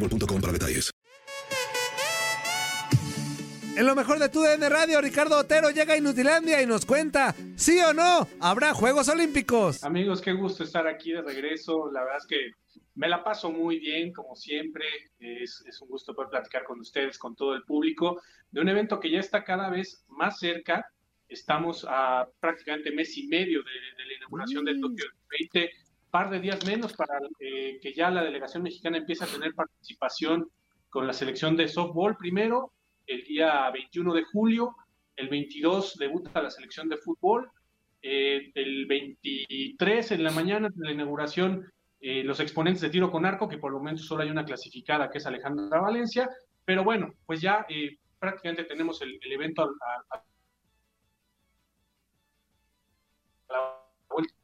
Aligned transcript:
boostmobile.com 0.00 0.40
para 0.40 0.52
detalles. 0.52 0.90
En 3.76 3.84
lo 3.84 3.94
mejor 3.94 4.18
de 4.18 4.30
tu 4.30 4.40
DN 4.40 4.66
Radio, 4.70 5.02
Ricardo 5.02 5.36
Otero 5.36 5.68
llega 5.68 5.92
a 5.92 5.96
Inutilandia 5.98 6.62
y 6.62 6.66
nos 6.66 6.86
cuenta, 6.86 7.34
¿sí 7.56 7.78
o 7.80 7.92
no? 7.92 8.26
¿Habrá 8.40 8.72
Juegos 8.72 9.06
Olímpicos? 9.10 9.84
Amigos, 9.84 10.22
qué 10.22 10.32
gusto 10.32 10.64
estar 10.64 10.86
aquí 10.86 11.12
de 11.12 11.20
regreso. 11.20 11.90
La 11.92 12.00
verdad 12.00 12.16
es 12.16 12.26
que 12.26 12.50
me 12.94 13.06
la 13.06 13.22
paso 13.22 13.50
muy 13.50 13.78
bien, 13.78 14.14
como 14.14 14.34
siempre. 14.34 14.86
Es, 15.18 15.62
es 15.66 15.78
un 15.82 15.88
gusto 15.88 16.14
poder 16.14 16.30
platicar 16.30 16.64
con 16.64 16.80
ustedes, 16.80 17.18
con 17.18 17.36
todo 17.36 17.54
el 17.54 17.64
público, 17.64 18.22
de 18.50 18.62
un 18.62 18.68
evento 18.70 18.98
que 18.98 19.10
ya 19.10 19.20
está 19.20 19.44
cada 19.44 19.68
vez 19.68 20.02
más 20.08 20.38
cerca. 20.38 20.86
Estamos 21.28 21.84
a 21.86 22.26
prácticamente 22.40 22.90
mes 22.92 23.14
y 23.18 23.26
medio 23.26 23.58
de, 23.62 24.02
de 24.02 24.08
la 24.08 24.14
inauguración 24.16 24.64
del 24.64 24.80
Tokio 24.80 25.04
20, 25.38 25.70
par 26.16 26.30
de 26.30 26.40
días 26.40 26.64
menos 26.64 26.94
para 26.94 27.18
eh, 27.40 27.78
que 27.78 27.92
ya 27.92 28.10
la 28.10 28.24
delegación 28.24 28.62
mexicana 28.62 28.96
empiece 28.96 29.24
a 29.24 29.26
tener 29.26 29.52
participación 29.54 30.50
con 30.88 31.06
la 31.06 31.12
selección 31.12 31.58
de 31.58 31.68
softball. 31.68 32.16
Primero, 32.16 32.72
el 33.06 33.22
día 33.24 33.70
21 33.70 34.14
de 34.14 34.24
julio, 34.24 34.74
el 35.14 35.28
22 35.28 35.98
debuta 35.98 36.40
la 36.40 36.48
selección 36.48 36.88
de 36.88 36.96
fútbol, 36.96 37.50
eh, 38.00 38.50
el 38.54 38.86
23 38.86 40.12
en 40.12 40.24
la 40.24 40.30
mañana 40.30 40.70
de 40.74 40.86
la 40.86 40.92
inauguración 40.92 41.70
eh, 42.00 42.24
los 42.24 42.40
exponentes 42.40 42.80
de 42.80 42.88
tiro 42.88 43.10
con 43.10 43.26
arco, 43.26 43.46
que 43.46 43.58
por 43.58 43.72
el 43.72 43.76
momento 43.76 44.02
solo 44.02 44.22
hay 44.22 44.30
una 44.30 44.46
clasificada 44.46 45.10
que 45.10 45.18
es 45.18 45.26
Alejandra 45.26 45.82
Valencia, 45.82 46.30
pero 46.64 46.82
bueno, 46.82 47.12
pues 47.26 47.42
ya 47.42 47.66
eh, 47.68 47.98
prácticamente 48.18 48.64
tenemos 48.64 49.02
el, 49.02 49.18
el 49.20 49.32
evento 49.32 49.64
a, 49.64 50.16
a, 50.16 50.24
a 53.48 53.52
la 53.52 53.82
vuelta 54.08 54.34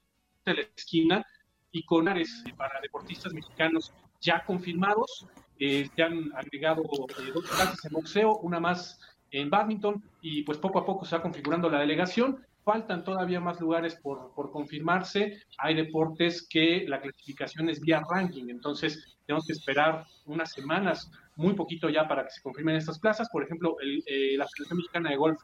de 0.44 0.54
la 0.54 0.60
esquina 0.76 1.26
y 1.72 1.84
con 1.84 2.08
áreas 2.08 2.44
para 2.56 2.80
deportistas 2.80 3.32
mexicanos 3.32 3.92
ya 4.20 4.44
confirmados. 4.44 5.26
Eh, 5.58 5.88
se 5.94 6.02
han 6.02 6.32
agregado 6.34 6.82
eh, 6.82 7.32
dos 7.34 7.44
clases 7.48 7.84
en 7.84 7.92
boxeo, 7.92 8.36
una 8.38 8.60
más 8.60 9.00
en 9.30 9.48
badminton 9.48 10.02
y 10.20 10.42
pues 10.42 10.58
poco 10.58 10.78
a 10.78 10.84
poco 10.84 11.04
se 11.04 11.16
va 11.16 11.22
configurando 11.22 11.68
la 11.68 11.80
delegación. 11.80 12.44
Faltan 12.64 13.02
todavía 13.02 13.40
más 13.40 13.60
lugares 13.60 13.96
por, 13.96 14.32
por 14.34 14.52
confirmarse. 14.52 15.42
Hay 15.58 15.74
deportes 15.74 16.46
que 16.48 16.84
la 16.86 17.00
clasificación 17.00 17.68
es 17.68 17.80
vía 17.80 18.02
ranking, 18.08 18.50
entonces 18.50 19.16
tenemos 19.26 19.46
que 19.46 19.52
esperar 19.52 20.06
unas 20.26 20.52
semanas, 20.52 21.10
muy 21.36 21.54
poquito 21.54 21.88
ya 21.88 22.06
para 22.06 22.24
que 22.24 22.30
se 22.30 22.42
confirmen 22.42 22.76
estas 22.76 22.98
plazas. 22.98 23.28
Por 23.30 23.42
ejemplo, 23.42 23.76
el, 23.80 24.02
eh, 24.06 24.36
la 24.36 24.46
Federación 24.46 24.76
Mexicana 24.76 25.10
de 25.10 25.16
Golf 25.16 25.40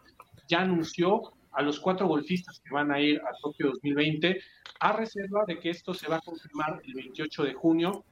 ya 0.48 0.60
anunció 0.60 1.32
a 1.52 1.62
los 1.62 1.80
cuatro 1.80 2.06
golfistas 2.06 2.60
que 2.60 2.74
van 2.74 2.90
a 2.90 3.00
ir 3.00 3.20
a 3.20 3.36
Tokio 3.40 3.68
2020, 3.68 4.40
a 4.80 4.92
reserva 4.92 5.44
de 5.46 5.58
que 5.58 5.70
esto 5.70 5.94
se 5.94 6.08
va 6.08 6.16
a 6.16 6.20
confirmar 6.20 6.80
el 6.84 6.94
28 6.94 7.44
de 7.44 7.54
junio, 7.54 8.04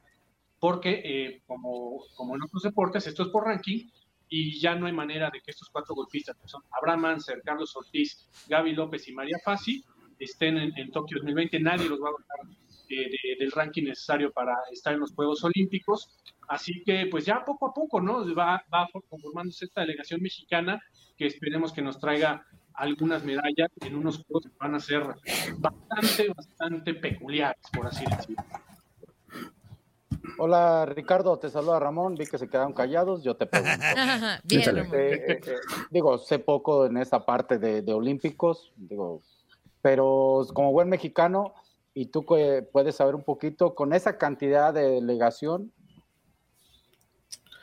porque 0.59 1.01
eh, 1.03 1.41
como, 1.45 2.03
como 2.15 2.35
en 2.35 2.43
otros 2.43 2.63
deportes, 2.63 3.07
esto 3.07 3.23
es 3.23 3.29
por 3.29 3.45
ranking, 3.45 3.87
y 4.29 4.59
ya 4.59 4.75
no 4.75 4.87
hay 4.87 4.93
manera 4.93 5.29
de 5.31 5.41
que 5.41 5.51
estos 5.51 5.69
cuatro 5.69 5.95
golfistas, 5.95 6.35
que 6.37 6.47
son 6.47 6.61
Abraham 6.71 7.05
Anser, 7.05 7.41
Carlos 7.43 7.75
Ortiz, 7.75 8.27
Gaby 8.47 8.73
López 8.73 9.07
y 9.07 9.13
María 9.13 9.37
Fassi, 9.43 9.83
estén 10.19 10.57
en, 10.57 10.77
en 10.77 10.91
Tokio 10.91 11.17
2020. 11.17 11.59
Nadie 11.59 11.87
los 11.87 12.01
va 12.01 12.09
a 12.09 12.11
votar 12.11 12.39
eh, 12.89 13.09
de, 13.09 13.35
del 13.39 13.51
ranking 13.51 13.83
necesario 13.83 14.31
para 14.31 14.55
estar 14.71 14.93
en 14.93 14.99
los 14.99 15.13
Juegos 15.13 15.43
Olímpicos. 15.43 16.09
Así 16.47 16.83
que, 16.85 17.07
pues 17.09 17.25
ya 17.25 17.43
poco 17.45 17.67
a 17.67 17.73
poco, 17.73 18.01
¿no? 18.01 18.23
Va, 18.35 18.63
va 18.73 18.87
conformándose 19.09 19.65
esta 19.65 19.81
delegación 19.81 20.21
mexicana 20.21 20.81
que 21.17 21.25
esperemos 21.25 21.73
que 21.73 21.81
nos 21.81 21.99
traiga 21.99 22.45
algunas 22.77 23.23
medallas 23.23 23.71
en 23.81 23.95
unos 23.95 24.23
juegos 24.23 24.45
que 24.45 24.57
van 24.59 24.75
a 24.75 24.79
ser 24.79 25.03
bastante, 25.57 26.29
bastante 26.33 26.93
peculiares, 26.93 27.65
por 27.73 27.87
así 27.87 28.05
decirlo. 28.05 28.43
Hola 30.37 30.85
Ricardo, 30.85 31.39
te 31.39 31.49
saluda 31.49 31.79
Ramón, 31.79 32.15
vi 32.15 32.27
que 32.27 32.37
se 32.37 32.47
quedaron 32.47 32.73
callados, 32.73 33.23
yo 33.23 33.35
te 33.35 33.47
pregunto. 33.47 33.77
Bien, 34.43 34.77
Eh, 34.77 34.85
eh, 34.93 35.39
eh, 35.45 35.55
digo, 35.89 36.19
sé 36.19 36.37
poco 36.37 36.85
en 36.85 36.97
esa 36.97 37.25
parte 37.25 37.57
de, 37.57 37.81
de, 37.81 37.93
Olímpicos, 37.93 38.71
digo, 38.75 39.21
pero 39.81 40.45
como 40.53 40.71
buen 40.71 40.89
mexicano, 40.89 41.53
y 41.95 42.07
tú 42.07 42.25
que 42.25 42.61
puedes 42.71 42.95
saber 42.95 43.15
un 43.15 43.23
poquito, 43.23 43.73
con 43.73 43.93
esa 43.93 44.19
cantidad 44.19 44.71
de 44.71 44.87
delegación, 44.87 45.71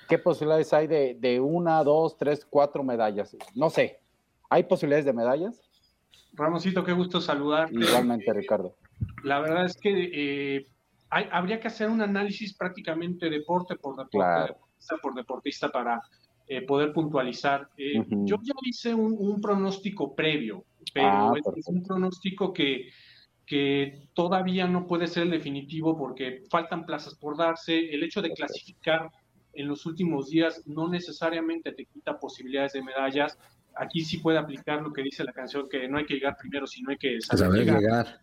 ¿qué 0.09 0.19
posibilidades 0.19 0.73
hay 0.73 0.89
de, 0.89 1.17
de 1.21 1.39
una, 1.39 1.85
dos, 1.85 2.17
tres, 2.17 2.45
cuatro 2.45 2.83
medallas? 2.83 3.37
No 3.55 3.71
sé, 3.71 4.04
¿hay 4.51 4.65
posibilidades 4.65 5.05
de 5.05 5.13
medallas? 5.13 5.61
Ramoncito, 6.33 6.85
qué 6.85 6.93
gusto 6.93 7.21
saludarte. 7.21 7.75
Igualmente, 7.75 8.33
Ricardo. 8.33 8.77
La 9.23 9.41
verdad 9.41 9.67
es 9.67 9.77
que 9.77 10.11
eh, 10.13 10.67
hay, 11.11 11.27
habría 11.31 11.61
que 11.61 11.69
hacer 11.69 11.89
un 11.89 12.01
análisis 12.01 12.57
prácticamente 12.57 13.31
deporte 13.31 13.77
por 13.77 13.97
deporte, 13.97 14.17
Claro. 14.19 14.47
deportista 14.55 14.97
por 15.01 15.15
deportista 15.15 15.69
para 15.71 16.01
eh, 16.47 16.63
poder 16.63 16.93
puntualizar. 16.93 17.69
Eh, 17.77 18.01
Ujú. 18.01 18.27
Yo 18.27 18.37
ya 18.43 18.55
hice 18.63 18.95
un, 18.95 19.17
un 19.19 19.41
pronóstico 19.41 20.15
previo, 20.15 20.65
pero 20.93 21.33
Ah, 21.33 21.35
es, 21.57 21.67
un 21.69 21.83
pronóstico 21.83 22.53
que, 22.53 22.91
que 23.47 24.09
todavía 24.13 24.67
no 24.67 24.87
puede 24.87 25.07
ser 25.07 25.23
el 25.25 25.31
definitivo 25.31 25.97
porque 25.97 26.43
faltan 26.51 26.85
plazas 26.85 27.15
por 27.15 27.37
darse. 27.37 27.79
El 27.95 28.03
hecho 28.03 28.21
de 28.21 28.33
clasificar 28.33 29.11
en 29.55 29.69
los 29.69 29.87
últimos 29.87 30.29
días 30.29 30.63
no 30.67 30.89
necesariamente 30.89 31.73
te 31.73 31.87
quita 31.87 32.19
posibilidades 32.19 32.73
de 32.73 32.83
medallas. 32.83 33.39
Aquí 33.77 34.01
sí 34.01 34.19
puede 34.19 34.39
aplicar 34.39 34.83
lo 34.83 34.93
que 34.93 35.03
dice 35.03 35.25
la 35.25 35.33
canción, 35.33 35.69
que 35.69 35.89
no 35.89 35.99
hay 35.99 36.07
que 36.07 36.15
llegar 36.15 36.37
primero, 36.37 36.67
sino 36.67 36.91
hay 36.91 36.97
que 36.97 37.21
saber, 37.21 37.65
llegar. 37.65 38.21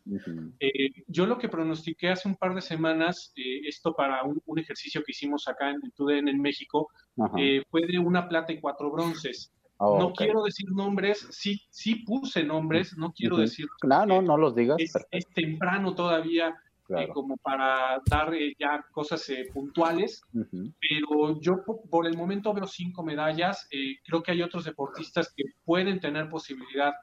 Eh, 0.59 1.03
yo 1.07 1.25
lo 1.25 1.37
que 1.37 1.49
pronostiqué 1.49 2.09
hace 2.09 2.27
un 2.27 2.35
par 2.35 2.53
de 2.55 2.61
semanas, 2.61 3.33
eh, 3.35 3.61
esto 3.67 3.93
para 3.93 4.23
un, 4.23 4.41
ejercicio 4.59 5.01
que 5.03 5.11
hicimos 5.11 5.47
acá 5.47 5.69
en 5.71 5.79
TUDN 5.95 6.27
en 6.27 6.41
México, 6.41 6.89
eh, 7.37 7.63
fue 7.69 7.85
de 7.87 7.99
una 7.99 8.27
plata 8.27 8.53
y 8.53 8.59
cuatro 8.59 8.91
bronces. 8.91 9.53
Oh, 9.77 9.97
no 9.97 10.13
quiero 10.13 10.43
decir 10.43 10.69
nombres, 10.71 11.27
sí, 11.31 11.59
sí 11.71 11.95
puse 12.05 12.43
nombres, 12.43 12.95
no 12.97 13.11
quiero 13.13 13.37
decir. 13.37 13.65
No, 13.83 14.05
no, 14.05 14.21
no 14.21 14.37
los 14.37 14.55
digas. 14.55 14.77
es 14.79 15.27
temprano 15.33 15.95
todavía 15.95 16.55
eh, 16.97 17.07
como 17.13 17.37
para 17.37 18.01
dar 18.09 18.33
eh, 18.33 18.55
ya 18.59 18.83
cosas 18.91 19.27
eh, 19.29 19.47
puntuales, 19.53 20.21
pero 20.31 21.39
yo 21.39 21.63
por 21.89 22.07
el 22.07 22.17
momento 22.17 22.53
veo 22.53 22.67
cinco 22.67 23.03
medallas, 23.03 23.67
creo 24.03 24.23
que 24.23 24.31
hay 24.31 24.41
otros 24.41 24.65
deportistas 24.65 25.33
que 25.35 25.43
pueden 25.63 25.99
tener 25.99 26.29
posibilidad 26.29 26.93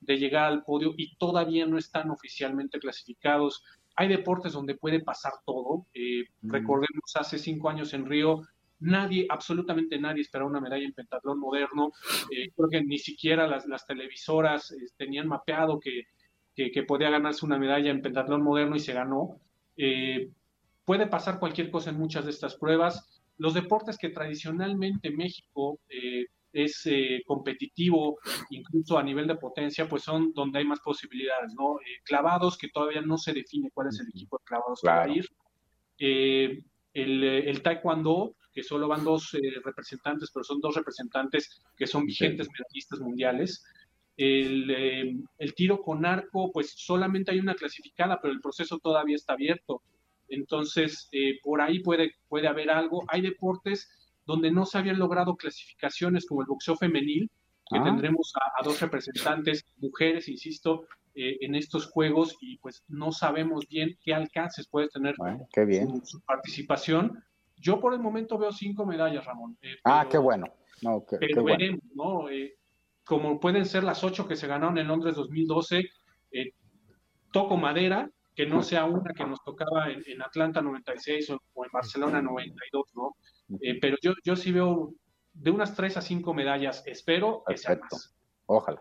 de 0.00 0.18
llegar 0.18 0.44
al 0.44 0.64
podio 0.64 0.94
y 0.96 1.16
todavía 1.16 1.66
no 1.66 1.78
están 1.78 2.10
oficialmente 2.10 2.78
clasificados. 2.78 3.62
Hay 3.96 4.08
deportes 4.08 4.52
donde 4.52 4.76
puede 4.76 5.00
pasar 5.00 5.32
todo. 5.44 5.86
Recordemos, 6.42 7.12
hace 7.14 7.38
cinco 7.38 7.68
años 7.68 7.92
en 7.92 8.06
Río, 8.06 8.42
nadie, 8.78 9.26
absolutamente 9.28 9.98
nadie 9.98 10.22
esperaba 10.22 10.50
una 10.50 10.60
medalla 10.60 10.84
en 10.84 10.94
pentatlón 10.94 11.38
moderno. 11.38 11.92
creo 12.28 12.68
que 12.70 12.82
ni 12.82 12.98
siquiera 12.98 13.46
las, 13.46 13.66
las 13.66 13.86
televisoras 13.86 14.74
tenían 14.96 15.28
mapeado 15.28 15.78
que 15.78 16.04
que, 16.68 16.82
podía 16.82 17.10
ganarse 17.10 17.46
una 17.46 17.58
medalla 17.58 17.90
en 17.90 18.02
pentatlón 18.02 18.42
moderno 18.42 18.76
y 18.76 18.80
se 18.80 18.92
ganó. 18.92 19.40
Eh, 19.76 20.30
puede 20.84 21.06
pasar 21.06 21.38
cualquier 21.38 21.70
cosa 21.70 21.90
en 21.90 21.98
muchas 21.98 22.24
de 22.24 22.30
estas 22.32 22.56
pruebas. 22.56 23.22
Los 23.38 23.54
deportes 23.54 23.96
que 23.96 24.10
tradicionalmente 24.10 25.10
México 25.10 25.80
eh, 25.88 26.26
es 26.52 26.82
eh, 26.84 27.22
competitivo, 27.26 28.18
incluso 28.50 28.98
a 28.98 29.02
nivel 29.02 29.26
de 29.26 29.36
potencia, 29.36 29.88
pues 29.88 30.02
son 30.02 30.32
donde 30.34 30.58
hay 30.58 30.66
más 30.66 30.80
posibilidades, 30.80 31.54
¿no? 31.54 31.78
clavados, 32.04 32.58
que 32.58 32.68
todavía 32.68 33.00
no 33.00 33.16
se 33.16 33.32
define 33.32 33.70
cuál 33.72 33.88
es 33.88 34.00
el 34.00 34.08
equipo 34.08 34.38
de 34.38 34.44
clavados 34.44 34.80
que 34.82 34.88
va 34.88 35.02
a 35.02 35.08
ir. 35.08 35.26
El, 35.96 37.24
el, 37.24 37.62
taekwondo, 37.62 38.34
que 38.52 38.64
solo 38.64 38.88
van 38.88 39.04
dos 39.04 39.30
representantes, 39.64 40.30
pero 40.34 40.42
son 40.42 40.60
dos 40.60 40.74
representantes 40.74 41.62
que 41.76 41.86
son 41.86 42.04
vigentes 42.04 42.48
medallistas 42.50 42.98
mundiales. 42.98 43.64
Eh, 44.16 45.16
el, 45.38 45.54
tiro 45.54 45.80
con 45.80 46.04
arco, 46.04 46.52
pues 46.52 46.72
solamente 46.76 47.30
hay 47.30 47.38
una 47.38 47.54
clasificada, 47.54 48.20
pero 48.20 48.34
el 48.34 48.40
proceso 48.40 48.78
todavía 48.78 49.16
está 49.16 49.32
abierto. 49.32 49.82
Entonces, 50.28 51.08
eh, 51.12 51.38
por 51.42 51.60
ahí 51.60 51.80
puede, 51.80 52.14
puede 52.28 52.46
haber 52.46 52.70
algo. 52.70 53.02
Hay 53.08 53.22
deportes 53.22 53.88
donde 54.26 54.50
no 54.50 54.66
se 54.66 54.78
habían 54.78 54.98
logrado 54.98 55.36
clasificaciones 55.36 56.26
como 56.26 56.42
el 56.42 56.46
boxeo 56.46 56.76
femenil, 56.76 57.30
que 57.68 57.78
ah. 57.78 57.84
tendremos 57.84 58.32
a, 58.36 58.62
dos 58.62 58.80
representantes, 58.80 59.64
mujeres, 59.78 60.28
insisto, 60.28 60.86
eh, 61.14 61.38
en 61.40 61.54
estos 61.54 61.86
juegos 61.86 62.36
y 62.40 62.58
pues 62.58 62.84
no 62.88 63.10
sabemos 63.10 63.66
bien 63.68 63.98
qué 64.04 64.14
alcances 64.14 64.68
puede 64.68 64.88
tener 64.88 65.16
Su, 66.04 66.20
participación. 66.20 67.24
Yo 67.56 67.80
por 67.80 67.94
el 67.94 68.00
momento 68.00 68.38
veo 68.38 68.52
cinco 68.52 68.86
medallas, 68.86 69.24
Ramón. 69.24 69.58
ah, 69.84 70.06
qué 70.08 70.18
bueno. 70.18 70.46
pero 71.18 71.44
veremos, 71.44 71.82
¿no? 71.94 72.28
Como 73.04 73.40
pueden 73.40 73.66
ser 73.66 73.84
las 73.84 74.04
ocho 74.04 74.26
que 74.28 74.36
se 74.36 74.46
ganaron 74.46 74.78
en 74.78 74.88
Londres 74.88 75.16
2012, 75.16 75.90
eh, 76.32 76.52
toco 77.32 77.56
madera, 77.56 78.10
que 78.34 78.46
no 78.46 78.62
sea 78.62 78.84
una 78.84 79.12
que 79.12 79.24
nos 79.24 79.42
tocaba 79.44 79.90
en, 79.90 80.22
Atlanta 80.22 80.62
96 80.62 81.30
o, 81.30 81.64
en 81.64 81.70
Barcelona 81.72 82.22
92, 82.22 82.84
¿no? 82.94 83.16
Eh, 83.60 83.78
pero 83.80 83.96
yo, 84.00 84.12
yo 84.24 84.36
sí 84.36 84.52
veo 84.52 84.94
de 85.32 85.50
unas 85.50 85.74
tres 85.74 85.96
a 85.96 86.02
cinco 86.02 86.34
medallas, 86.34 86.82
espero 86.86 87.42
que 87.46 87.56
sea 87.56 87.78
más. 87.90 88.14
Ojalá. 88.46 88.80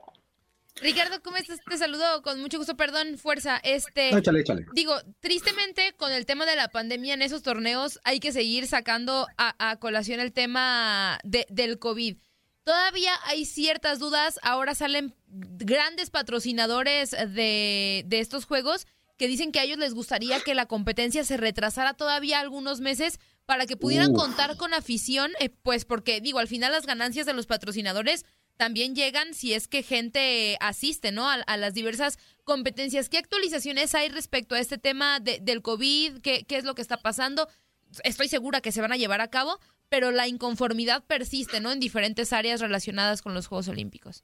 Ricardo, 0.81 1.21
¿cómo 1.21 1.37
estás? 1.37 1.59
Te 1.67 1.77
saludo 1.77 2.21
con 2.21 2.39
mucho 2.39 2.57
gusto, 2.57 2.77
perdón, 2.77 3.17
fuerza. 3.17 3.59
Este, 3.63 4.15
échale, 4.15 4.41
échale. 4.41 4.65
Digo, 4.73 4.93
tristemente, 5.19 5.93
con 5.97 6.11
el 6.11 6.25
tema 6.25 6.45
de 6.45 6.55
la 6.55 6.69
pandemia 6.69 7.13
en 7.13 7.21
esos 7.21 7.43
torneos, 7.43 7.99
hay 8.03 8.19
que 8.19 8.31
seguir 8.31 8.65
sacando 8.67 9.27
a, 9.37 9.75
colación 9.77 10.19
el 10.19 10.31
tema 10.31 11.19
de, 11.23 11.45
del 11.49 11.79
COVID. 11.79 12.17
Todavía 12.69 13.13
hay 13.25 13.45
ciertas 13.45 13.97
dudas. 13.97 14.39
Ahora 14.43 14.75
salen 14.75 15.15
grandes 15.27 16.11
patrocinadores 16.11 17.09
de, 17.09 18.05
estos 18.11 18.45
juegos 18.45 18.85
que 19.17 19.27
dicen 19.27 19.51
que 19.51 19.59
a 19.59 19.63
ellos 19.63 19.79
les 19.79 19.95
gustaría 19.95 20.39
que 20.41 20.53
la 20.53 20.67
competencia 20.67 21.23
se 21.23 21.37
retrasara 21.37 21.95
todavía 21.95 22.39
algunos 22.39 22.79
meses 22.79 23.19
para 23.47 23.65
que 23.65 23.75
pudieran 23.75 24.13
contar 24.13 24.55
con 24.55 24.75
afición, 24.75 25.31
eh, 25.39 25.49
pues 25.49 25.83
porque 25.83 26.21
digo, 26.21 26.37
al 26.37 26.47
final 26.47 26.71
las 26.71 26.85
ganancias 26.85 27.25
de 27.25 27.33
los 27.33 27.47
patrocinadores 27.47 28.23
también 28.55 28.93
llegan 28.93 29.33
si 29.33 29.55
es 29.55 29.67
que 29.67 29.81
gente 29.81 30.55
asiste, 30.61 31.11
¿no? 31.11 31.27
A, 31.27 31.57
las 31.57 31.73
diversas 31.73 32.19
competencias. 32.43 33.09
¿Qué 33.09 33.17
actualizaciones 33.17 33.95
hay 33.95 34.09
respecto 34.09 34.53
a 34.53 34.59
este 34.59 34.77
tema 34.77 35.19
del 35.19 35.63
COVID? 35.63 36.19
¿Qué, 36.19 36.45
¿Qué 36.47 36.57
es 36.57 36.65
lo 36.65 36.75
que 36.75 36.83
está 36.83 36.97
pasando? 36.97 37.49
Estoy 38.03 38.27
segura 38.27 38.61
que 38.61 38.71
se 38.71 38.81
van 38.81 38.91
a 38.91 38.97
llevar 38.97 39.21
a 39.21 39.29
cabo, 39.29 39.59
pero 39.89 40.11
la 40.11 40.27
inconformidad 40.27 41.03
persiste, 41.03 41.59
¿no? 41.59 41.71
En 41.71 41.79
diferentes 41.79 42.33
áreas 42.33 42.61
relacionadas 42.61 43.21
con 43.21 43.33
los 43.33 43.47
Juegos 43.47 43.67
Olímpicos. 43.67 44.23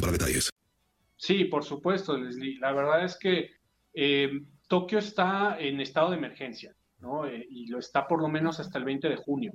para 0.00 0.12
detalles. 0.12 0.50
Sí, 1.16 1.44
por 1.44 1.64
supuesto, 1.64 2.16
Leslie. 2.16 2.58
La 2.60 2.72
verdad 2.72 3.04
es 3.04 3.18
que 3.18 3.50
eh, 3.92 4.30
Tokio 4.68 4.98
está 4.98 5.58
en 5.58 5.80
estado 5.80 6.10
de 6.10 6.16
emergencia, 6.16 6.74
¿no? 7.00 7.26
Eh, 7.26 7.46
y 7.50 7.66
lo 7.66 7.78
está 7.78 8.06
por 8.06 8.22
lo 8.22 8.28
menos 8.28 8.60
hasta 8.60 8.78
el 8.78 8.84
20 8.84 9.08
de 9.08 9.16
junio. 9.16 9.52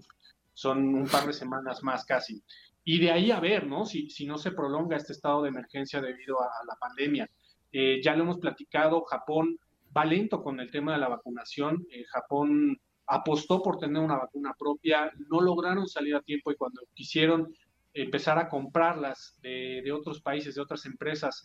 Son 0.53 0.93
un 0.93 1.07
par 1.07 1.25
de 1.25 1.33
semanas 1.33 1.81
más 1.83 2.05
casi. 2.05 2.43
Y 2.83 2.99
de 2.99 3.11
ahí 3.11 3.31
a 3.31 3.39
ver, 3.39 3.65
¿no? 3.65 3.85
Si, 3.85 4.09
si 4.09 4.25
no 4.25 4.37
se 4.37 4.51
prolonga 4.51 4.97
este 4.97 5.13
estado 5.13 5.43
de 5.43 5.49
emergencia 5.49 6.01
debido 6.01 6.41
a, 6.41 6.49
la 6.67 6.75
pandemia. 6.75 7.29
Eh, 7.71 8.01
ya 8.03 8.15
lo 8.15 8.23
hemos 8.23 8.39
platicado, 8.39 9.03
Japón 9.03 9.57
va 9.95 10.05
lento 10.05 10.43
con 10.43 10.59
el 10.59 10.69
tema 10.69 10.93
de 10.93 10.99
la 10.99 11.07
vacunación. 11.07 11.87
Japón 12.09 12.77
apostó 13.07 13.61
por 13.61 13.77
tener 13.77 14.01
una 14.01 14.17
vacuna 14.17 14.53
propia, 14.57 15.11
no 15.29 15.41
lograron 15.41 15.87
salir 15.87 16.15
a 16.15 16.21
tiempo 16.21 16.51
y 16.51 16.55
cuando 16.55 16.81
quisieron 16.93 17.53
empezar 17.93 18.37
a 18.39 18.49
comprarlas 18.49 19.37
de, 19.41 19.91
otros 19.91 20.21
países, 20.21 20.55
de 20.55 20.61
otras 20.61 20.85
empresas, 20.85 21.43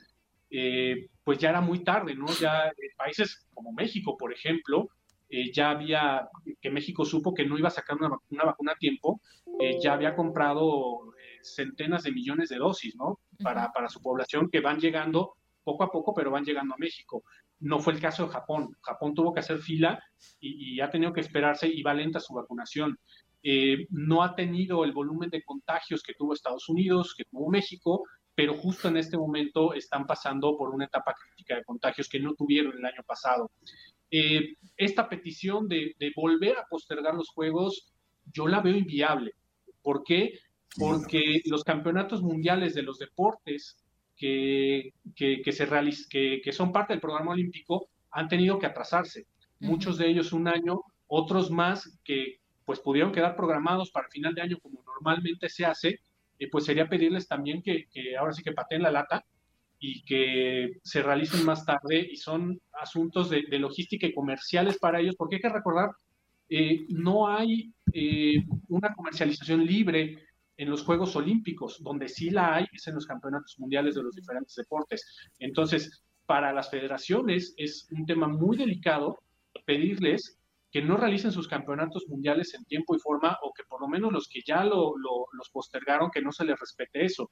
eh, 0.51 1.09
pues 1.23 1.39
ya 1.39 1.51
era 1.51 1.61
muy 1.61 1.85
tarde, 1.85 2.15
¿no? 2.15 2.27
Ya 2.41 2.73
países 2.97 3.47
como 3.53 3.73
México, 3.73 4.17
por 4.17 4.33
ejemplo, 4.33 4.89
eh, 5.29 5.53
ya 5.53 5.71
había, 5.71 6.29
que 6.61 6.71
México 6.71 7.05
supo 7.05 7.35
que 7.35 7.45
no 7.45 7.59
iba 7.59 7.69
a 7.69 7.73
sacar 7.73 7.99
una, 7.99 8.45
vacuna 8.45 8.73
a 8.73 8.77
tiempo, 8.77 9.21
eh, 9.61 9.79
ya 9.83 9.93
había 9.93 10.17
comprado 10.17 11.13
centenas 11.43 12.03
de 12.03 12.13
millones 12.13 12.49
de 12.49 12.57
dosis, 12.57 12.97
¿no? 12.97 13.21
Para, 13.43 13.71
para 13.73 13.89
su 13.89 14.01
población 14.01 14.49
que 14.51 14.61
van 14.61 14.81
llegando 14.81 15.35
poco 15.63 15.85
a 15.85 15.91
poco, 15.91 16.15
pero 16.15 16.31
van 16.31 16.45
llegando 16.45 16.75
a 16.75 16.79
México. 16.79 17.25
No 17.61 17.79
fue 17.79 17.93
el 17.93 18.01
caso 18.01 18.25
de 18.25 18.33
Japón. 18.33 18.77
Japón 18.81 19.15
tuvo 19.15 19.33
que 19.33 19.41
hacer 19.41 19.59
fila 19.59 20.03
y, 20.41 20.75
y 20.75 20.81
ha 20.81 20.91
tenido 20.91 21.13
que 21.13 21.21
esperarse 21.21 21.69
y 21.69 21.83
va 21.83 21.95
lenta 21.95 22.21
su 22.21 22.33
vacunación. 22.35 22.99
Eh, 23.43 23.87
no 23.91 24.23
ha 24.23 24.35
tenido 24.35 24.85
el 24.85 24.93
volumen 24.93 25.31
de 25.31 25.43
contagios 25.45 26.03
que 26.03 26.15
tuvo 26.15 26.35
Estados 26.35 26.69
Unidos, 26.69 27.15
que 27.17 27.25
tuvo 27.25 27.49
México, 27.49 28.03
pero 28.35 28.55
justo 28.55 28.89
en 28.89 28.97
este 28.97 29.17
momento 29.17 29.75
están 29.75 30.07
pasando 30.07 30.57
por 30.57 30.71
una 30.71 30.85
etapa 30.85 31.15
crítica 31.15 31.57
de 31.57 31.65
contagios 31.65 32.09
que 32.09 32.21
no 32.21 32.35
tuvieron 32.35 32.77
el 32.77 32.85
año 32.85 33.03
pasado. 33.07 33.51
Eh, 34.11 34.55
esta 34.77 35.09
petición 35.09 35.69
de, 35.69 35.95
volver 36.17 36.57
a 36.57 36.67
postergar 36.69 37.15
los 37.15 37.31
Juegos, 37.31 37.93
yo 38.33 38.47
la 38.47 38.61
veo 38.61 38.77
inviable. 38.77 39.33
¿Por 39.83 40.03
qué? 40.05 40.39
Porque 40.79 41.41
los 41.47 41.65
campeonatos 41.65 42.23
mundiales 42.23 42.75
de 42.75 42.83
los 42.83 42.99
deportes 42.99 43.77
que, 44.17 44.93
que, 45.17 45.53
se 45.53 45.69
que, 46.09 46.41
que 46.43 46.53
son 46.53 46.73
parte 46.73 46.93
del 46.93 47.01
programa 47.01 47.33
olímpico 47.33 47.89
han 48.11 48.29
tenido 48.29 48.59
que 48.59 48.67
atrasarse. 48.67 49.27
Muchos 49.61 49.99
de 49.99 50.09
ellos 50.09 50.33
un 50.33 50.49
año, 50.49 50.83
otros 51.07 51.51
más 51.51 51.99
que, 52.05 52.38
pues 52.69 52.81
pudieron 52.81 53.13
quedar 53.13 53.35
programados 53.35 53.91
para 53.91 54.11
final 54.11 54.35
de 54.35 54.43
año 54.43 54.59
como 54.61 54.83
normalmente 54.85 55.49
se 55.49 55.65
hace, 55.65 56.01
eh, 56.39 56.51
pues 56.51 56.67
sería 56.67 56.87
pedirles 56.87 57.27
también 57.27 57.63
que, 57.63 57.87
ahora 58.21 58.35
sí 58.35 58.43
que 58.43 58.53
pateen 58.53 58.83
la 58.83 58.91
lata 58.91 59.25
y 59.79 60.05
que 60.05 60.79
se 60.83 61.03
realicen 61.03 61.47
más 61.47 61.65
tarde 61.65 62.07
y 62.13 62.17
son 62.19 62.61
asuntos 62.79 63.31
de, 63.31 63.59
logística 63.59 64.07
y 64.07 64.13
comerciales 64.13 64.77
para 64.77 65.01
ellos, 65.01 65.15
porque 65.17 65.37
hay 65.37 65.41
que 65.41 65.49
recordar, 65.49 65.93
eh, 66.51 66.85
no 66.91 67.27
hay 67.27 67.73
eh, 67.95 68.45
una 68.69 68.93
comercialización 68.93 69.65
libre 69.65 70.19
en 70.59 70.69
los 70.69 70.83
Juegos 70.83 71.17
Olímpicos, 71.17 71.83
donde 71.83 72.07
sí 72.07 72.29
la 72.29 72.57
hay 72.57 72.67
es 72.71 72.87
en 72.87 72.97
los 72.97 73.07
campeonatos 73.07 73.59
mundiales 73.59 73.95
de 73.95 74.03
los 74.03 74.15
diferentes 74.15 74.55
deportes. 74.55 75.31
Entonces, 75.39 76.05
para 76.27 76.53
las 76.53 76.69
federaciones 76.69 77.55
es 77.57 77.89
un 77.93 78.05
tema 78.05 78.29
muy 78.29 78.59
delicado 78.59 79.21
pedirles 79.65 80.38
que 80.71 80.83
no 80.83 80.97
realicen 80.97 81.33
sus 81.33 81.49
campeonatos 81.49 82.07
mundiales 82.09 82.55
en 82.55 82.65
tiempo 82.65 82.95
y 82.95 82.99
forma 82.99 83.39
o 83.43 83.53
que 83.53 83.65
por 83.65 83.81
lo 83.81 83.89
menos 83.89 84.13
los 84.13 84.29
que 84.29 84.41
ya 84.47 84.65
lo, 84.65 84.95
los 84.97 85.51
postergaron, 85.51 86.11
que 86.11 86.23
no 86.23 86.33
se 86.33 86.45
les 86.45 86.59
respete 86.59 87.05
eso. 87.05 87.31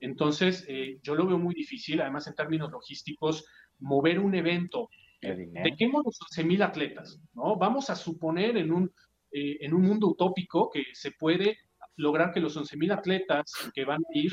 Entonces, 0.00 0.64
eh, 0.68 0.98
yo 1.02 1.14
lo 1.14 1.26
veo 1.26 1.38
muy 1.38 1.54
difícil, 1.54 2.00
además 2.00 2.26
en 2.26 2.34
términos 2.34 2.70
logísticos, 2.70 3.46
mover 3.78 4.18
un 4.18 4.34
evento. 4.34 4.90
¿De 5.20 5.74
qué 5.78 5.88
modo 5.88 6.10
11.000 6.10 6.62
atletas? 6.62 7.18
¿no? 7.32 7.56
Vamos 7.56 7.88
a 7.88 7.96
suponer 7.96 8.58
en 8.58 8.70
un, 8.70 8.92
eh, 9.32 9.56
en 9.60 9.72
un 9.72 9.80
mundo 9.80 10.08
utópico 10.08 10.68
que 10.70 10.84
se 10.92 11.12
puede 11.12 11.56
lograr 11.96 12.32
que 12.32 12.40
los 12.40 12.58
11.000 12.58 12.92
atletas 12.92 13.50
que 13.72 13.86
van 13.86 14.00
a 14.00 14.18
ir 14.18 14.32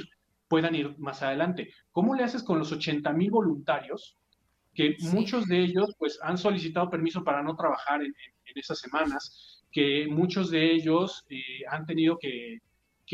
puedan 0.50 0.76
ir 0.76 0.94
más 0.98 1.24
adelante. 1.24 1.70
¿Cómo 1.94 2.14
le 2.14 2.24
haces 2.24 2.44
con 2.44 2.60
los 2.60 2.74
80.000 2.74 3.32
voluntarios 3.32 4.18
que 4.74 4.96
muchos 5.12 5.48
de 5.48 5.60
ellos 5.60 5.94
pues 5.98 6.20
han 6.22 6.38
solicitado 6.38 6.90
permiso 6.90 7.24
para 7.24 7.44
no 7.44 7.56
trabajar 7.56 8.02
en, 8.02 8.14
esas 8.54 8.80
semanas, 8.80 9.64
que 9.72 10.08
muchos 10.10 10.52
de 10.52 10.74
ellos 10.74 11.24
eh, 11.30 11.64
han 11.70 11.86
tenido 11.86 12.18
que, 12.20 12.60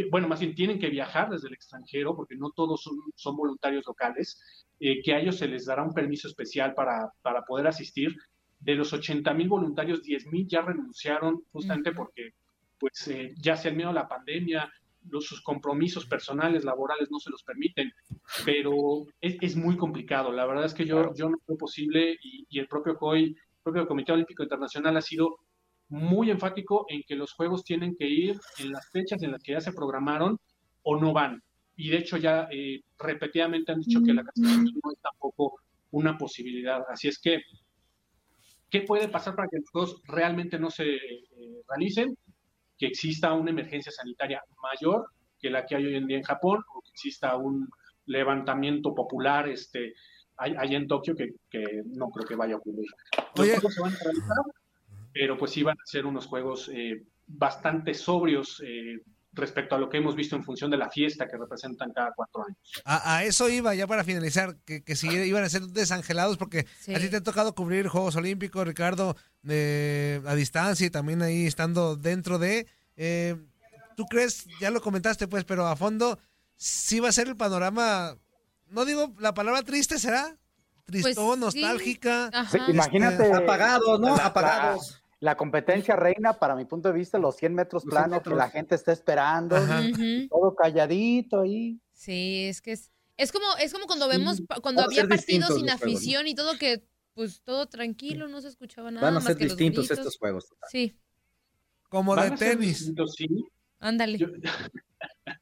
bueno, 0.10 0.28
más 0.28 0.40
bien 0.40 0.56
tienen 0.56 0.80
que 0.80 0.90
viajar 0.90 1.30
desde 1.30 1.48
el 1.48 1.54
extranjero, 1.54 2.16
porque 2.16 2.36
no 2.36 2.50
todos 2.50 2.90
son, 3.16 3.36
voluntarios 3.36 3.86
locales, 3.86 4.42
eh, 4.80 5.00
que 5.04 5.14
a 5.14 5.20
ellos 5.20 5.38
se 5.38 5.48
les 5.48 5.66
dará 5.68 5.84
un 5.84 5.94
permiso 5.94 6.28
especial 6.28 6.74
para, 6.74 7.12
para 7.22 7.44
poder 7.44 7.68
asistir. 7.68 8.16
De 8.60 8.74
los 8.74 8.92
80 8.94 9.32
mil 9.36 9.48
voluntarios, 9.48 10.02
10 10.02 10.26
mil 10.28 10.48
ya 10.48 10.62
renunciaron 10.62 11.44
justamente 11.52 11.92
porque 11.92 12.34
pues 12.80 13.08
eh, 13.08 13.34
ya 13.38 13.56
sea 13.56 13.72
el 13.72 13.78
miedo 13.78 13.90
a 13.92 13.94
la 13.94 14.08
pandemia, 14.08 14.72
los, 15.10 15.26
sus 15.26 15.42
compromisos 15.42 16.06
personales, 16.06 16.64
laborales 16.64 17.10
no 17.12 17.20
se 17.20 17.30
los 17.30 17.44
permiten, 17.44 17.92
pero 18.46 19.06
es, 19.22 19.38
es 19.42 19.56
muy 19.56 19.78
complicado. 19.78 20.32
La 20.32 20.46
verdad 20.46 20.66
es 20.66 20.74
que 20.74 20.86
yo, 20.86 21.14
yo 21.16 21.30
no 21.30 21.38
creo 21.46 21.58
posible 21.58 22.18
y, 22.22 22.46
y 22.50 22.60
el 22.60 22.68
propio 22.68 22.96
COI, 22.96 23.24
el 23.24 23.36
propio 23.64 23.88
Comité 23.88 24.12
Olímpico 24.12 24.44
Internacional 24.44 24.98
ha 24.98 25.02
sido 25.02 25.40
muy 25.90 26.30
enfático 26.30 26.86
en 26.90 27.04
que 27.08 27.16
los 27.16 27.34
juegos 27.34 27.64
tienen 27.64 27.96
que 27.96 28.08
ir 28.08 28.40
en 28.60 28.72
las 28.72 28.90
fechas 28.92 29.22
en 29.24 29.32
las 29.32 29.42
que 29.42 29.54
ya 29.54 29.62
se 29.62 29.74
programaron 29.74 30.38
o 30.84 31.00
no 31.00 31.14
van. 31.14 31.42
Y 31.76 31.90
de 31.90 31.98
hecho 31.98 32.18
ya 32.18 32.48
eh, 32.52 32.82
repetidamente 32.98 33.72
han 33.72 33.80
dicho 33.80 34.02
que 34.04 34.14
la 34.14 34.24
cancelación 34.24 34.80
no 34.84 34.92
es 34.92 35.00
tampoco 35.02 35.60
una 35.92 36.18
posibilidad. 36.18 36.84
Así 36.90 37.08
es 37.08 37.20
que, 37.20 37.42
¿qué 38.70 38.82
puede 38.82 39.08
pasar 39.08 39.36
para 39.36 39.48
que 39.48 39.58
los 39.58 39.70
juegos 39.70 40.02
realmente 40.06 40.60
no 40.60 40.70
se 40.70 40.96
eh, 40.96 41.62
realicen? 41.70 42.18
Que 42.78 42.88
exista 42.88 43.34
una 43.34 43.52
emergencia 43.52 43.92
sanitaria 43.92 44.42
mayor 44.62 45.08
que 45.40 45.50
la 45.50 45.66
que 45.66 45.76
hay 45.76 45.86
hoy 45.86 45.96
en 45.96 46.08
día 46.08 46.18
en 46.18 46.24
Japón 46.24 46.64
o 46.74 46.82
que 46.82 46.90
exista 46.90 47.36
un 47.36 47.68
levantamiento 48.06 48.96
popular 48.96 49.48
este, 49.50 49.94
allá 50.36 50.78
en 50.78 50.88
Tokio 50.88 51.16
que, 51.16 51.34
que 51.50 51.84
no 51.86 52.10
creo 52.10 52.26
que 52.26 52.36
vaya 52.36 52.56
a 52.56 52.58
ocurrir. 52.58 52.88
Los 53.36 53.50
juegos 53.50 53.74
se 53.74 53.82
van 53.82 53.94
a 53.94 53.98
realizar 54.04 54.38
pero 55.18 55.38
pues 55.38 55.58
iban 55.58 55.76
a 55.76 55.86
ser 55.86 56.06
unos 56.06 56.28
juegos 56.28 56.70
eh, 56.74 57.04
bastante 57.26 57.94
sobrios 57.94 58.62
eh, 58.64 59.00
respecto 59.38 59.76
a 59.76 59.78
lo 59.78 59.90
que 59.90 59.98
hemos 59.98 60.16
visto 60.16 60.36
en 60.36 60.44
función 60.44 60.70
de 60.70 60.78
la 60.78 60.90
fiesta 60.90 61.28
que 61.28 61.38
representan 61.38 61.92
cada 61.94 62.12
cuatro 62.16 62.44
años. 62.46 62.58
A, 62.86 63.24
eso 63.24 63.50
iba 63.50 63.74
ya 63.76 63.88
para 63.88 64.04
finalizar, 64.04 64.58
que, 64.66 64.84
que 64.84 64.96
si 64.96 65.08
iban 65.08 65.44
a 65.44 65.50
ser 65.50 65.64
desangelados, 65.64 66.38
porque 66.38 66.66
a 66.94 67.00
ti 67.00 67.10
te 67.10 67.18
ha 67.18 67.24
tocado 67.24 67.56
cubrir 67.56 67.88
Juegos 67.88 68.16
Olímpicos, 68.16 68.68
Ricardo, 68.68 69.16
eh, 69.48 70.22
a 70.26 70.36
distancia 70.36 70.88
y 70.88 70.90
también 70.90 71.22
ahí 71.22 71.46
estando 71.46 71.96
dentro 71.96 72.40
de... 72.40 72.68
¿Tú 73.96 74.06
crees, 74.06 74.46
ya 74.60 74.70
lo 74.70 74.80
comentaste 74.80 75.28
pues, 75.28 75.44
pero 75.44 75.66
a 75.66 75.76
fondo, 75.76 76.20
sí 76.56 77.00
va 77.00 77.10
a 77.10 77.12
ser 77.12 77.28
el 77.28 77.36
panorama, 77.36 78.16
no 78.70 78.86
digo 78.86 79.16
la 79.20 79.34
palabra 79.34 79.64
triste, 79.64 79.98
¿será? 79.98 80.38
Tristón, 80.86 81.40
pues 81.40 81.40
nostálgica. 81.40 82.30
imagínate. 82.68 83.24
Este, 83.24 83.36
apagados, 83.36 84.00
¿no? 84.00 84.16
Apagados 84.16 85.02
la 85.20 85.36
competencia 85.36 85.96
reina, 85.96 86.34
para 86.34 86.56
mi 86.56 86.66
punto 86.66 86.90
de 86.90 86.96
vista, 86.96 87.18
los 87.18 87.36
100 87.38 87.56
metros 87.56 87.84
planos 87.86 88.22
que 88.22 88.30
la 88.30 88.50
gente 88.50 88.76
está 88.76 88.92
esperando, 88.92 89.58
todo 90.30 90.56
calladito 90.56 91.42
ahí. 91.42 91.80
Sí, 91.92 92.46
es 92.46 92.62
que 92.62 92.74
es, 92.74 92.92
es 93.18 93.32
como 93.32 93.46
es 93.60 93.74
como 93.74 93.88
cuando 93.88 94.08
vemos, 94.08 94.42
cuando 94.62 94.84
había 94.84 95.08
partidos 95.08 95.56
sin 95.56 95.70
afición 95.70 96.28
y 96.28 96.36
todo 96.36 96.58
que, 96.58 96.84
pues 97.14 97.42
todo 97.42 97.66
tranquilo, 97.66 98.28
no 98.28 98.42
se 98.42 98.50
escuchaba 98.50 98.92
nada. 98.92 99.08
Van 99.08 99.18
a 99.18 99.22
ser 99.22 99.38
distintos 99.38 99.90
estos 99.90 100.18
juegos. 100.18 100.54
Sí. 100.70 100.96
Como 101.90 102.16
de 102.16 102.32
tenis. 102.32 102.92
Ándale. 103.80 104.20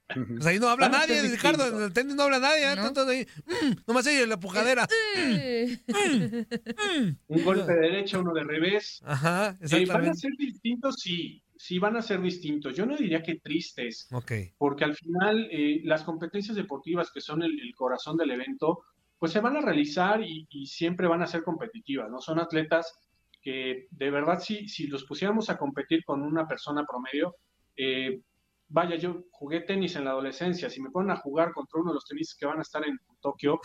Pues 0.08 0.46
ahí 0.46 0.60
no 0.60 0.70
habla 0.70 0.89
nadie, 0.89 1.22
Ricardo. 1.22 1.68
En 1.68 1.84
el 1.84 1.94
tenis 1.94 2.15
no 2.15 2.24
habla 2.24 2.39
nadie. 2.39 2.72
¿eh? 2.72 2.75
¿No? 2.75 3.10
ahí, 3.10 3.27
mm, 3.46 3.74
nomás 3.88 4.08
ahí 4.08 4.25
la 4.25 4.39
pujadera. 4.39 4.88
Eh. 5.18 5.77
Un 7.27 7.44
golpe 7.44 7.74
de 7.74 7.80
derecha, 7.80 8.20
uno 8.20 8.34
de 8.34 8.44
revés. 8.44 9.01
Ajá, 9.06 9.58
exactamente. 9.62 9.94
¿Van 9.94 10.10
a 10.10 10.13
ser 10.13 10.32
distintos? 10.38 10.96
Sí, 11.00 11.44
sí 11.58 11.80
van 11.80 11.98
a 11.98 12.01
ser 12.01 12.22
distintos. 12.22 12.75
Yo 12.75 12.86
no 12.86 12.96
diría 12.96 13.22
que 13.22 13.39
tristes. 13.39 14.10
Porque 14.58 14.84
al 14.84 14.96
final 14.96 15.48
eh, 15.51 15.82
las 15.84 16.04
competencias 16.04 16.56
deportivas 16.56 17.12
que 17.12 17.22
son 17.22 17.44
el, 17.44 17.60
corazón 17.75 18.18
del 18.18 18.32
evento, 18.32 18.84
pues 19.18 19.32
se 19.32 19.39
van 19.39 19.58
a 19.58 19.62
realizar 19.62 20.22
y, 20.22 20.46
siempre 20.65 21.08
van 21.08 21.22
a 21.22 21.27
ser 21.27 21.44
competitivas, 21.44 22.10
¿no? 22.10 22.20
Son 22.20 22.39
atletas 22.39 23.00
que 23.42 23.88
de 23.92 24.10
verdad 24.10 24.39
si, 24.39 24.68
si 24.68 24.88
los 24.88 25.06
pusiéramos 25.06 25.50
a 25.50 25.58
competir 25.58 26.04
con 26.04 26.24
una 26.24 26.48
persona 26.48 26.86
promedio, 26.86 27.36
eh, 27.75 28.22
vaya, 28.67 28.95
yo 28.95 29.25
jugué 29.31 29.62
tenis 29.62 29.95
en 29.95 30.05
la 30.05 30.12
adolescencia, 30.12 30.69
si 30.69 30.81
me 30.81 30.89
ponen 30.89 31.12
a 31.12 31.17
jugar 31.17 31.53
contra 31.53 31.79
uno 31.79 31.91
de 31.91 31.95
los 31.95 32.05
tenistas 32.05 32.38
que 32.38 32.45
van 32.45 32.60
a 32.60 32.63
estar 32.63 32.86
en 32.86 32.98
Tokio, 33.22 33.60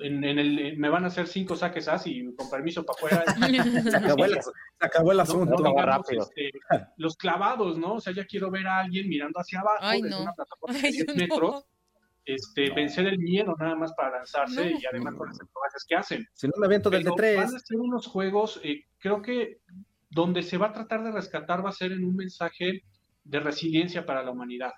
en, 0.00 0.24
el, 0.24 0.76
me 0.78 0.88
van 0.88 1.04
a 1.04 1.08
hacer 1.08 1.26
cinco 1.26 1.56
saques 1.56 1.88
así, 1.88 2.24
con 2.36 2.48
permiso 2.50 2.84
para 2.84 2.96
afuera. 2.96 3.24
se, 3.90 3.96
acabó 3.96 5.12
el, 5.12 5.20
asunto. 5.20 5.56
Este, 6.10 6.50
los 6.96 7.16
clavados, 7.16 7.78
¿no? 7.78 7.94
O 7.94 8.00
sea, 8.00 8.12
ya 8.12 8.24
quiero 8.24 8.50
ver 8.50 8.66
a 8.66 8.80
alguien 8.80 9.08
mirando 9.08 9.40
hacia 9.40 9.60
abajo 9.60 9.78
Ay, 9.80 10.02
desde 10.02 10.22
una 10.22 10.32
plataforma 10.32 10.78
de 10.78 10.90
10 10.90 11.16
metros. 11.16 11.64
Este, 12.24 12.70
vencer 12.74 13.06
el 13.06 13.18
miedo 13.18 13.56
nada 13.58 13.74
más 13.74 13.94
para 13.94 14.18
lanzarse 14.18 14.72
y 14.78 14.84
además 14.84 15.14
con 15.14 15.28
las 15.28 15.40
acrobacias 15.40 15.84
que 15.88 15.94
hacen. 15.96 16.26
Si 16.34 16.46
no, 16.46 16.52
un 16.56 16.64
evento 16.66 16.90
desde 16.90 17.10
tres. 17.16 17.36
Van 17.38 17.56
a 17.56 17.58
ser 17.58 17.78
unos 17.78 18.06
juegos, 18.06 18.60
eh, 18.62 18.84
creo 18.98 19.22
que 19.22 19.62
donde 20.10 20.42
se 20.42 20.58
va 20.58 20.66
a 20.66 20.72
tratar 20.74 21.02
de 21.04 21.12
rescatar 21.12 21.64
va 21.64 21.70
a 21.70 21.72
ser 21.72 21.92
en 21.92 22.04
un 22.04 22.14
mensaje 22.14 22.82
de 23.28 23.40
resiliencia 23.40 24.04
para 24.04 24.22
la 24.22 24.30
humanidad. 24.30 24.72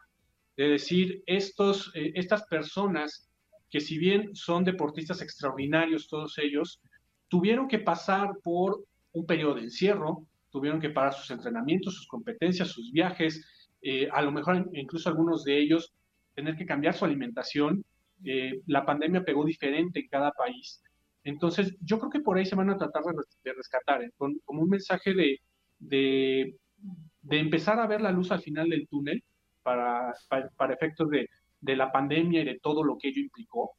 De 0.57 0.69
decir, 0.69 1.23
estos, 1.26 1.92
eh, 1.95 2.12
estas 2.14 2.45
personas 2.45 3.30
que 3.71 3.80
si 3.80 3.99
bien 3.99 4.35
son 4.35 4.64
deportistas 4.64 5.23
extraordinarios 5.23 6.09
todos 6.09 6.37
ellos, 6.38 6.83
tuvieron 7.28 7.69
que 7.69 7.78
pasar 7.78 8.30
por 8.42 8.85
un 9.12 9.25
periodo 9.25 9.54
de 9.54 9.62
encierro, 9.62 10.26
tuvieron 10.50 10.80
que 10.80 10.90
parar 10.90 11.14
sus 11.14 11.30
entrenamientos, 11.30 11.95
sus 11.95 12.09
competencias, 12.09 12.69
sus 12.69 12.90
viajes, 12.90 13.47
eh, 13.83 14.09
a 14.11 14.21
lo 14.23 14.33
mejor 14.33 14.69
incluso 14.73 15.09
algunos 15.09 15.45
de 15.45 15.59
ellos 15.59 15.95
tener 16.35 16.57
que 16.57 16.66
cambiar 16.66 16.95
su 16.95 17.04
alimentación. 17.04 17.85
Eh, 18.25 18.61
la 18.66 18.85
pandemia 18.85 19.25
pegó 19.25 19.45
diferente 19.45 20.00
en 20.00 20.09
cada 20.09 20.33
país. 20.33 20.83
Entonces, 21.23 21.76
yo 21.80 21.99
creo 21.99 22.11
que 22.11 22.21
por 22.21 22.37
ahí 22.37 22.47
se 22.47 22.57
van 22.57 22.71
a 22.71 22.76
tratar 22.76 23.04
de, 23.04 23.52
rescatar, 23.52 24.00
como 24.16 24.62
un 24.62 24.69
mensaje 24.69 25.14
de, 25.78 26.57
de 27.23 27.39
empezar 27.39 27.79
a 27.79 27.87
ver 27.87 28.00
la 28.00 28.12
luz 28.12 28.33
al 28.33 28.41
final 28.41 28.69
del 28.69 28.89
túnel 28.89 29.23
para, 29.62 30.12
para, 30.57 30.75
efectos 30.75 31.09
de, 31.11 31.29
la 31.77 31.93
pandemia 31.93 32.43
y 32.43 32.45
de 32.45 32.59
todo 32.61 32.83
lo 32.83 32.97
que 32.99 33.09
ello 33.09 33.21
implicó, 33.21 33.73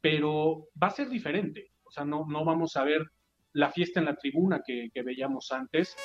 pero 0.00 0.68
va 0.82 0.88
a 0.88 0.90
ser 0.90 1.08
diferente. 1.08 1.70
O 1.84 1.90
sea, 1.90 2.04
no, 2.04 2.26
no 2.28 2.44
vamos 2.44 2.76
a 2.76 2.84
ver 2.84 3.02
la 3.52 3.70
fiesta 3.70 4.00
en 4.00 4.06
la 4.06 4.16
tribuna 4.16 4.62
que, 4.64 4.90
que 4.92 5.02
veíamos 5.02 5.50
antes. 5.52 5.96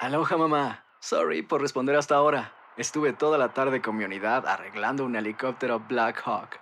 Aloha 0.00 0.36
mamá. 0.36 0.84
Sorry 1.00 1.42
por 1.42 1.60
responder 1.60 1.96
hasta 1.96 2.14
ahora. 2.14 2.52
Estuve 2.76 3.12
toda 3.12 3.38
la 3.38 3.52
tarde 3.52 3.82
con 3.82 3.96
mi 3.96 4.04
unidad 4.04 4.46
arreglando 4.46 5.04
un 5.04 5.16
helicóptero 5.16 5.80
Black 5.80 6.22
Hawk. 6.24 6.61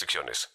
restricciones. 0.00 0.50